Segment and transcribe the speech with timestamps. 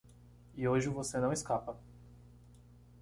[0.55, 1.77] E hoje você não escapa.